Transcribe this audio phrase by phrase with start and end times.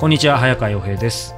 [0.00, 1.34] こんにちは早川洋平です。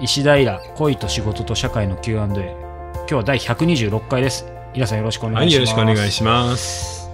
[0.00, 4.46] 石平恋と仕事と社会の Q&A 今日は第126回です。
[4.74, 7.08] 皆さんよろしくお願はいい、します、よろしくお願いします。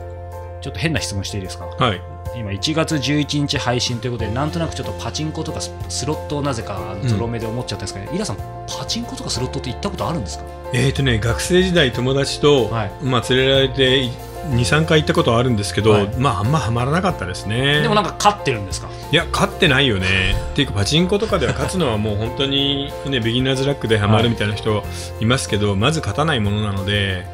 [0.63, 1.67] ちょっと変な質問していいですか？
[1.67, 2.01] はい。
[2.35, 8.37] 今1月11日配信ということでなんとなくちょっとパチンコとかススロットをなぜかゾロ目で思っちゃったんですけど、イラさん
[8.67, 10.47] パチンコとかスロットって行ったことあるんですか？
[10.73, 12.91] えーとね、学生時代友達と、はい。
[13.03, 14.09] まあ連れられて
[14.51, 17.83] 2、3回行ったことはあるんですけど、はいまああんまハマらなかったですね。
[17.83, 18.89] でもなんか勝ってるんですか？
[19.13, 20.35] いや、勝ってないよね。
[20.53, 24.83] っていうか、パチンコとかでは勝つのはもう本当にね、ビギナーズラックでハマるみたいな人
[25.21, 27.27] いますけど、まず勝たないものなので、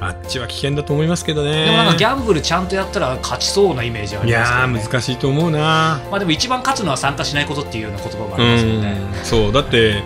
[0.00, 1.64] あっちは危険だと思いますけどね。
[1.64, 6.00] でもなんかギャンブルちゃんとやったら勝ちそうなイメージあいりますけど、や難しいと思うな。
[6.10, 10.02] まあでも一番勝つのは参加しないことっていうような言葉もありますよね、うん、そう、だって、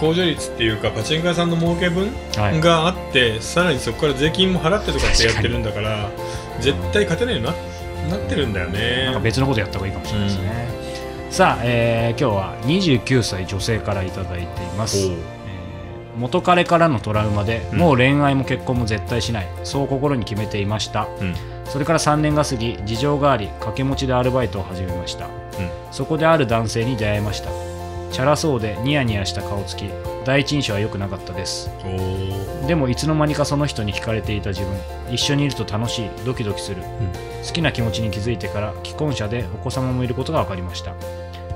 [0.00, 6.08] 控除率っていうか、パチンコ屋さんの儲け分はい、があって、さらにそこから税金も払ってとかってやってるんだから
[6.60, 7.46] 絶対勝てないように
[8.10, 9.04] ななってるんだよね。
[9.04, 10.68] なんか別のことやった方がいいかもしれないですね、
[11.30, 15.10] さあ、えー今日は29歳女性からいただいています、
[16.18, 17.78] 元彼からのトラウマで、うん。
[17.78, 19.48] もう恋愛も結婚も絶対しない。
[19.64, 21.06] そう心に決めていました。
[21.20, 21.34] うん。
[21.66, 25.28] それから3年が過ぎ事情があり掛け持ちでアルバイトを始めました、
[25.92, 27.50] そこである男性に出会いました
[28.10, 29.84] チャラそうでニヤニヤした顔つき。
[30.24, 31.70] 第一印象は良くなかったです。
[32.66, 34.76] でもいつの間にかその人に惹かれていた自分。
[35.10, 36.10] 一緒にいると楽しい。
[36.24, 36.82] ドキドキする、
[37.46, 40.94] 好きな気持ちに気づいてから既婚者でお子様もいることが分かりました。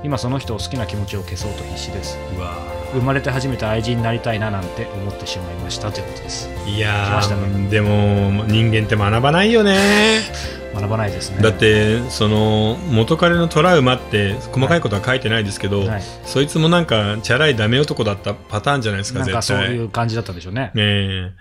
[0.03, 2.17] 今その人を好きな気持ちを消そうと必死です。
[2.37, 2.53] うわ
[2.93, 5.91] 生まれて初めて愛人になりたいななんて思ってしまいました。
[5.91, 6.49] ということです。
[6.67, 10.21] いやー、でも人間って学ばないよね
[10.75, 11.41] 学ばないですね。
[11.41, 19.67] だってその元彼のトラウマって細かいことは書いてないですけど、はい、そいつもなんかチャラいダメ男だったパターンじゃないですかなんか絶対。
[19.67, 20.71] そういう感じだったんでしょうね。
[20.75, 21.31] ねえ。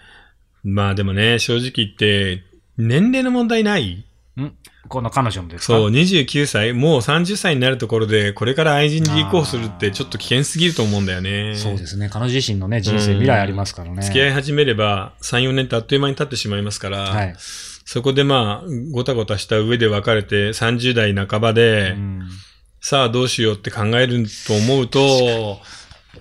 [0.62, 2.42] まあでもね正直言って
[2.78, 4.04] 年齢の問題ない？
[4.88, 5.74] この彼女もですか？
[5.74, 11.54] そう、29歳、もう30歳になるところで、これから愛人に立候補するってちょっと危険すぎると思うんだよね。
[11.56, 12.10] そうですね。
[12.10, 13.18] 彼女自身のね人生うん。
[13.20, 14.02] 未来ありますからね。
[14.02, 17.36] 付き合い始めれば、3、4年ってあっという間に経ってしまいますから、はい、
[17.84, 22.22] そこでまあ、ごたごたした上で別れて、30代半ばで、うん。
[22.80, 25.60] さあどうしようって考えると思うと、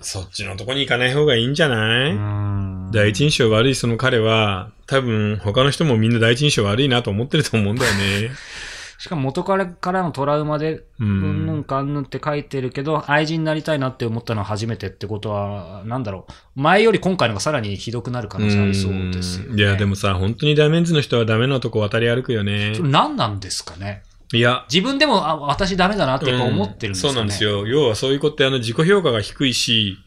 [0.01, 2.89] そっちのとこに行かない方がいいんじゃない、うん。
[2.91, 8.31] 第一印象悪いその彼は、多分他の人もみんな第一印象悪いなと思ってると思うんだよね。
[9.03, 16.25] しかも元彼からのトラウマでううんぬんかんぬんって書いてるけど、愛人になりたいなって思ったのは初めてってことは、なんだろ
[16.55, 19.61] う、前より今回のがさらにひどくなる可能性ありそうですよ、ね。
[19.61, 22.83] いや、でもさ、本当にダメンズの人はダメなとこ渡り歩くよねそ。
[22.83, 24.03] れ何なんですかね。
[24.31, 27.67] いや、自分でも、あ、私ダメだなって思ってるんですかね、そうなんですよ。
[27.67, 29.97] 要はそういう子ってあの自己評価が低いし、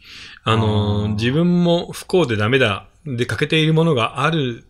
[0.45, 4.66] ああのー、自分も不幸でダメだ、で欠けているものがある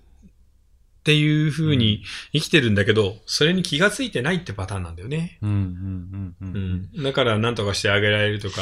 [1.07, 2.03] っていう風に
[2.33, 5.39] 生きてるんだけど、それに気がついてないってパターンなんだよね。
[5.41, 5.57] うんうん
[6.43, 6.59] うんう。
[6.59, 7.03] うんん。
[7.05, 8.61] だから何とかしてあげられるとか、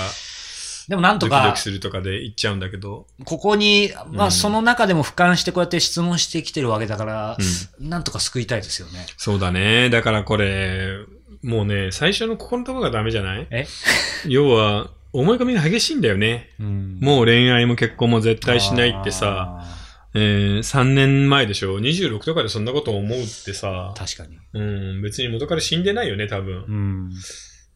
[0.89, 7.39] でもなんとかドキドキ、するとかで言っちゃうんだけど、ここに、まあうんその中でも俯瞰してこうやって質問してきてるわけだから、
[7.81, 9.07] なんとか救いたいですよね。
[9.17, 9.89] そうだね。
[9.89, 10.99] だからこれ、
[11.43, 13.47] もうね、最初のここのとこがダメじゃない？
[13.51, 13.67] え？
[14.29, 16.51] 要は、思い込みが激しいんだよね。
[16.61, 19.84] うんもう恋愛も結婚も絶対しないってさ、あ
[20.15, 24.39] えー、3年前でしょ ?26 とかでそんなこと思うってさー、確かに。
[24.53, 24.63] う
[24.99, 26.65] ん、別に元から死んでないよね、多分。
[26.69, 27.11] うん。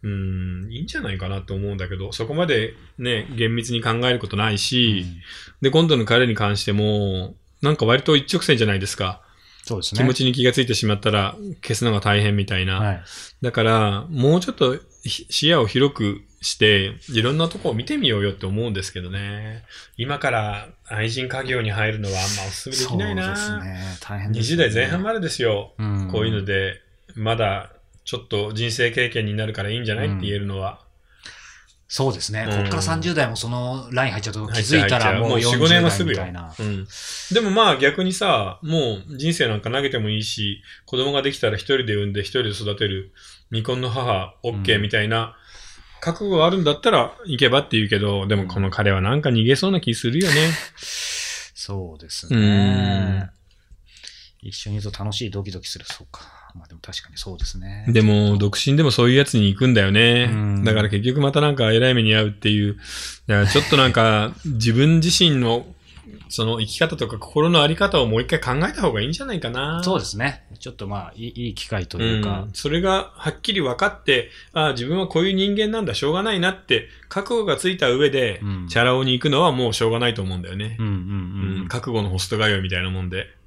[0.01, 5.05] うん、いいんじゃないかなと思うんだけど、そこまでね、厳密に考えることないし、
[5.61, 9.21] で、今度の彼に関しても、なんか割と一直線じゃないですか。
[9.65, 9.99] そうですね。
[9.99, 12.79] 気持ちに気がついてしまったら消すのが大変みたいな。
[12.79, 13.03] はい。
[13.43, 19.65] だから、もうちょっとひ視野を広くして、いろんなとこを見てみようよって思うんですけどね。
[19.97, 23.37] 今から愛人家業に入るのはあんまお勧めできないな。
[23.37, 23.83] そうですね。
[24.01, 25.73] 大変です、20代前半までですよ。
[25.79, 26.81] うんこういうので、
[27.15, 27.73] まだ
[28.05, 30.81] ちょっと人生経験になるからいいんじゃない、うんって言えるのは。
[31.91, 32.47] そうですね。
[32.47, 36.55] うんこっから30代もそのライン入っちゃうと気づいたらもう入っちゃう40もう4、5年は代すぐよみたいな。。
[36.59, 36.87] うん。
[37.33, 43.13] でもまあ逆にさ、もう人生なんか投げてもいいし、子供ができたら一人で産んで一人で育てる
[43.49, 45.35] 未婚の母 OK うんみたいな、
[46.01, 50.51] 覚悟があるんだったら行けばって言うけど、でもこの彼はなんか逃げそうな気するよね。
[51.55, 53.31] そうですうんね。
[54.43, 55.87] 一緒にいると楽しいドキドキする。
[55.87, 56.38] そうか。
[56.55, 57.87] まあでも確かにそうですね。
[57.89, 60.65] でも、独身でもそういうやつに行くんだよねうん。
[60.65, 62.77] だから結局またなんか偉い目に遭うっていう。
[63.27, 65.67] だからちょっとなんか自分自身の
[66.31, 69.83] その生き方とか心のあり方をもう一回考えた方がいいんじゃないかな。
[69.83, 70.45] そうですね。
[70.59, 80.87] ちょっとまあ、いいいい機会というかうん、、それがはっきり分かって、ああ、自分はこういう人間なんだ、しょうがないなって、覚悟がついた上で、うんチャラ男に行くのはもうしょうがないと思うんだよねうん。
[80.87, 80.99] うんうう
[81.63, 83.38] んん覚悟のホスト通いみたいなもんで。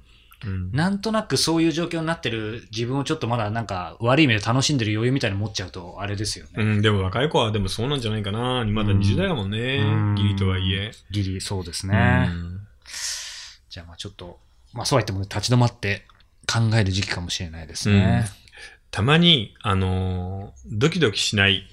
[0.46, 6.50] うんなんとなくそういう状況になってる自分をちょっとまだなんか悪い目で楽しんでる余裕みたいに持っちゃうとあれですよね。
[6.56, 8.64] うん、でも若い子はでもそうなんじゃないかな。
[8.64, 9.78] まだうん20代だもんね。
[9.78, 10.92] うんギリとはいえ。
[11.10, 12.28] ギリ、そうですね。
[13.68, 14.38] じゃあまあちょっと、
[14.72, 16.06] まあそうは言ってもね立ち止まって
[16.46, 18.26] 考える時期かもしれないですね。
[18.90, 21.66] たまに、あのードキドキしない、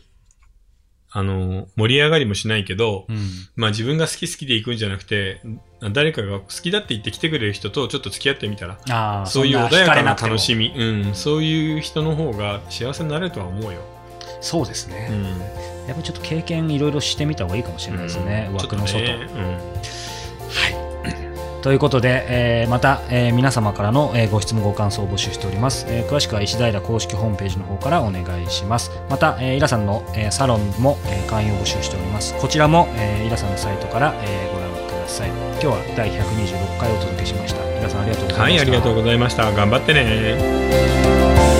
[1.12, 3.18] あのー盛り上がりもしないけど、うん。
[3.56, 5.42] まあ自分が好き好きで行くんじゃなくて、
[5.94, 13.82] 誰かが好きだって言って来てくれる人とちょっと付き合ってみたら、そういう穏やかな楽しみ、うん、そういう人の方が幸せになれるとは思うよ。
[14.42, 15.10] そうですうね。
[15.10, 15.24] ん。
[15.88, 18.48] やっぱちょっと経験いろいろしてみた方がいいかもしれないですね。
[18.50, 19.06] うん枠の外。
[19.06, 20.19] ちょっとね
[21.62, 28.92] ということで、えーまた、えー皆様からの、えーご質問ご感想を募集しております、えー詳しくは石平公式ホームページの方からお願いします。
[29.10, 32.34] また、えーイラさんの、えーサロンも、えー会員を募集しております。
[32.40, 35.30] こちらも、えーイラさんのサイトから、えーご覧ください。
[35.30, 37.62] 今日は第126回お届けしました。
[37.80, 38.44] イラさんありがとうございました。
[38.44, 39.52] はい、ありがとうございました。
[39.52, 41.59] 頑張ってね。